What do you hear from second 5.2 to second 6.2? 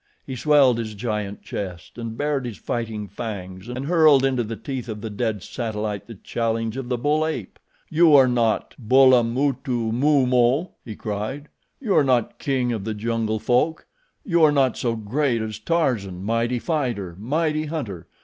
satellite the